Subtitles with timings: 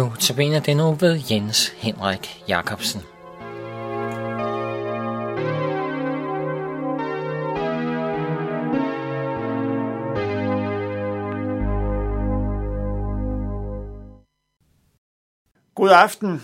[0.00, 3.00] Nu tilbage den nu ved Jens Henrik Jacobsen.
[15.74, 16.42] God aften.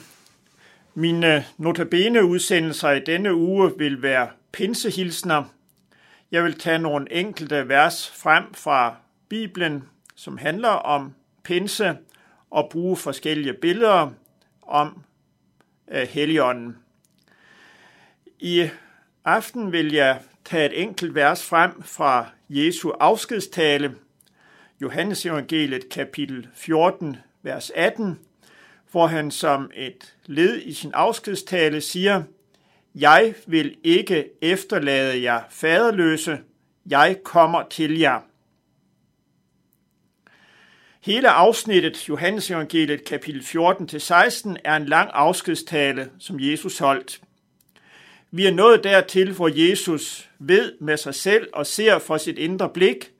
[0.94, 5.44] Mine øh, notabene udsendelser i denne uge vil være pinsehilsner.
[6.30, 8.96] Jeg vil tage nogle enkelte vers frem fra
[9.28, 11.96] Bibelen, som handler om pinse,
[12.56, 14.10] og bruge forskellige billeder
[14.62, 15.02] om
[15.90, 16.76] øh, Helligånden.
[18.38, 18.68] I
[19.24, 23.94] aften vil jeg tage et enkelt vers frem fra Jesu afskedstale,
[24.80, 28.18] Johannes evangeliet kapitel 14, vers 18,
[28.90, 32.22] hvor han som et led i sin afskedstale siger,
[32.94, 36.38] Jeg vil ikke efterlade jer faderløse,
[36.90, 38.20] jeg kommer til jer.
[41.06, 47.20] Hele afsnittet, Johannes evangeliet kapitel 14-16, er en lang afskedstale, som Jesus holdt.
[48.30, 52.68] Vi er nået dertil, hvor Jesus ved med sig selv og ser for sit indre
[52.68, 53.10] blik,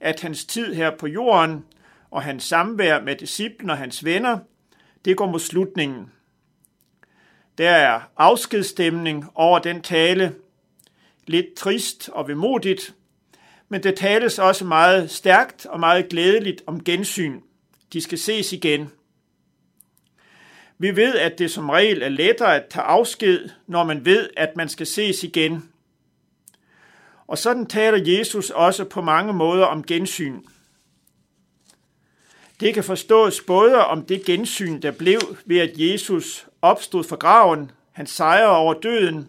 [0.00, 1.64] at hans tid her på jorden
[2.10, 4.38] og hans samvær med disciplen og hans venner,
[5.04, 6.12] det går mod slutningen.
[7.58, 10.34] Der er afskedsstemning over den tale,
[11.26, 12.94] lidt trist og vemodigt,
[13.68, 17.40] men det tales også meget stærkt og meget glædeligt om gensyn.
[17.92, 18.90] De skal ses igen.
[20.78, 24.56] Vi ved, at det som regel er lettere at tage afsked, når man ved, at
[24.56, 25.70] man skal ses igen.
[27.26, 30.40] Og sådan taler Jesus også på mange måder om gensyn.
[32.60, 37.70] Det kan forstås både om det gensyn, der blev ved, at Jesus opstod fra graven,
[37.92, 39.28] han sejrer over døden,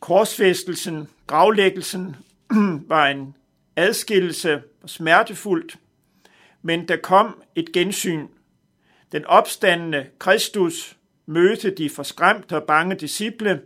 [0.00, 2.16] korsfæstelsen, gravlæggelsen
[2.88, 3.34] var en
[3.76, 5.78] adskillelse og smertefuldt,
[6.62, 8.26] men der kom et gensyn.
[9.12, 10.96] Den opstandende Kristus
[11.26, 13.62] mødte de forskræmte og bange disciple.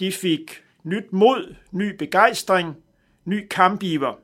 [0.00, 2.76] De fik nyt mod, ny begejstring,
[3.24, 4.14] ny kampiver.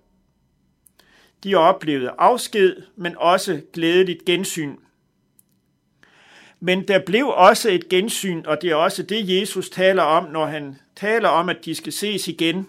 [1.44, 4.76] De oplevede afsked, men også glædeligt gensyn.
[6.60, 10.46] Men der blev også et gensyn, og det er også det, Jesus taler om, når
[10.46, 12.68] han taler om, at de skal ses igen.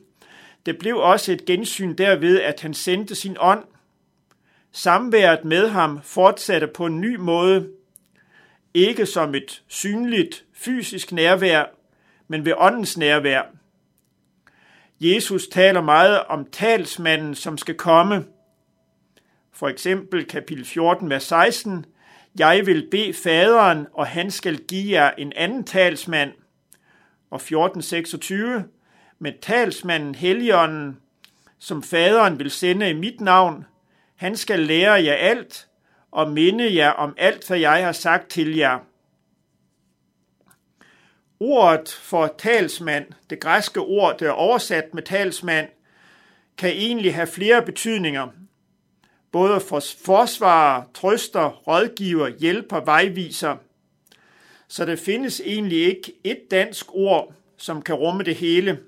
[0.66, 3.64] Det blev også et gensyn derved, at han sendte sin ånd.
[4.72, 7.70] Samværet med ham fortsatte på en ny måde,
[8.74, 11.66] ikke som et synligt fysisk nærvær,
[12.28, 13.44] men ved åndens nærvær.
[15.00, 18.26] Jesus taler meget om talsmanden, som skal komme.
[19.52, 21.86] For eksempel kapitel 14, vers 16.
[22.40, 26.32] Jeg vil bede faderen, og han skal give jer en anden talsmand.
[27.32, 28.64] Og 14, 26
[29.20, 30.98] men talsmanden Helligånden,
[31.60, 33.66] som faderen vil sende i mit navn.
[34.16, 35.68] Han skal lære jer alt
[36.12, 38.80] og minde jer om alt, hvad jeg har sagt til jer.
[41.40, 45.68] Ordet for talsmand, det græske ord, der er oversat med talsmand,
[46.58, 48.28] kan egentlig have flere betydninger.
[49.32, 53.56] Både for forsvarer, trøster, rådgiver, hjælper, vejviser.
[54.68, 58.80] Så der findes egentlig ikke et dansk ord, som kan rumme det hele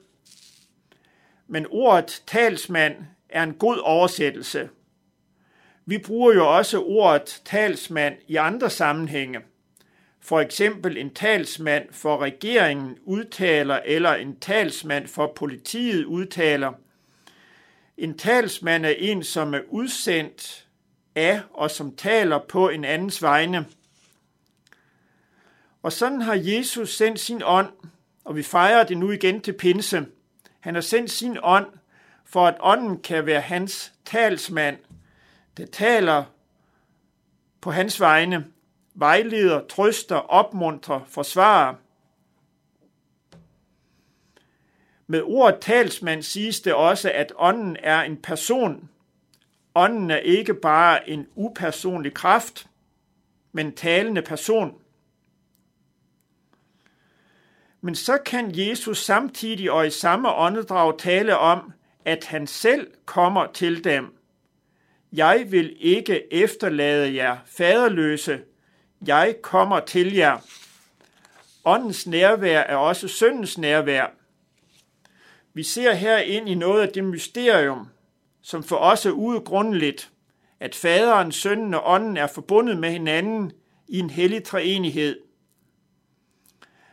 [1.48, 2.96] men ordet talsmand
[3.30, 4.70] er en god oversættelse.
[5.86, 9.40] Vi bruger jo også ordet talsmand i andre sammenhænge.
[10.20, 16.72] For eksempel en talsmand for regeringen udtaler, eller en talsmand for politiet udtaler.
[17.98, 20.68] En talsmand er en, som er udsendt
[21.16, 23.66] af og som taler på en andens vegne.
[25.84, 27.70] Og sådan har Jesus sendt sin ånd,
[28.26, 30.06] og vi fejrer det nu igen til pinse–
[30.68, 31.66] han har sendt sin ånd,
[32.26, 34.78] for at ånden kan være hans talsmand,
[35.58, 36.24] der taler
[37.62, 38.46] på hans vegne,
[38.94, 41.76] vejleder, trøster, opmuntrer, forsvarer.
[45.08, 48.90] Med ordet talsmand siges det også, at ånden er en person.
[49.76, 52.68] Ånden er ikke bare en upersonlig kraft,
[53.52, 54.82] men talende person.
[57.88, 61.74] Men så kan Jesus samtidig og i samme åndedrag tale om,
[62.06, 64.18] at han selv kommer til dem.
[65.14, 68.42] Jeg vil ikke efterlade jer faderløse.
[69.08, 70.38] Jeg kommer til jer.
[71.66, 74.08] Åndens nærvær er også syndens nærvær.
[75.54, 77.88] Vi ser her ind i noget af det mysterium,
[78.42, 80.12] som for os er uudgrundeligt,
[80.60, 83.52] at faderen, sønnen og ånden er forbundet med hinanden
[83.88, 85.27] i en hellig treenighed.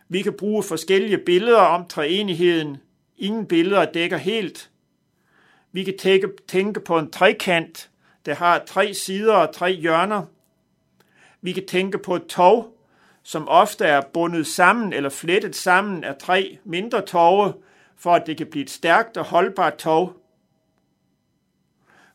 [0.09, 2.77] Vi kan bruge forskellige billeder om treenigheden.
[3.17, 4.71] Ingen billeder dækker helt.
[5.73, 7.91] Vi kan tænke, tænke på en trekant,
[8.27, 10.23] der har tre sider og tre hjørner.
[11.41, 12.77] Vi kan tænke på et tog,
[13.23, 17.55] som ofte er bundet sammen eller flettet sammen af tre mindre tove,
[17.97, 20.13] for at det kan blive et stærkt og holdbart tog.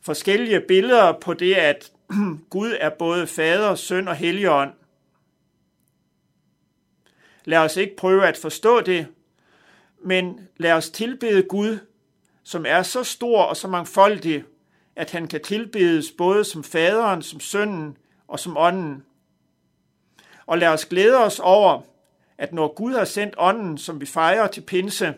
[0.02, 1.92] Forskellige billeder på det, at
[2.50, 4.70] Gud er både fader, søn og helligånd.
[7.44, 9.06] Lad os ikke prøve at forstå det,
[10.04, 11.78] men lad os tilbede Gud,
[12.42, 14.44] som er så stor og så mangfoldig,
[14.96, 17.96] at han kan tilbedes både som faderen, som sønnen
[18.28, 19.04] og som ånden.
[20.46, 21.80] Og lad os glæde os over,
[22.38, 25.14] at når Gud har sendt ånden, som vi fejrer til pinse,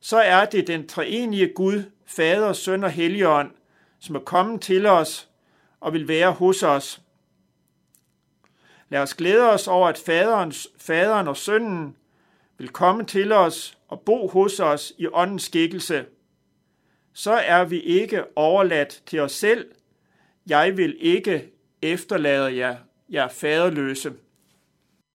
[0.00, 3.50] så er det den treenige Gud, Fader, Søn og Helligånd,
[4.00, 5.28] som er kommet til os
[5.80, 7.02] og vil være hos os.
[8.88, 11.96] Lad os glæde os over, at faderen, faderen og sønnen
[12.58, 16.04] vil komme til os og bo hos os i åndens skikkelse.
[17.12, 19.70] Så er vi ikke overladt til os selv.
[20.46, 21.50] Jeg vil ikke
[21.82, 22.76] efterlade jer,
[23.08, 24.12] jer faderløse.